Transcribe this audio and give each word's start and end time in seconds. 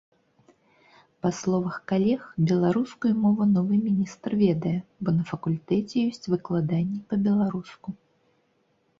Па 1.23 1.29
словах 1.39 1.75
калег, 1.89 2.21
беларускую 2.51 3.11
мову 3.25 3.43
новы 3.55 3.75
міністр 3.87 4.31
ведае, 4.45 4.71
бо 5.03 5.09
на 5.17 5.23
факультэце 5.33 5.95
ёсць 6.13 6.29
выкладанне 6.35 6.99
па-беларуску. 7.13 7.89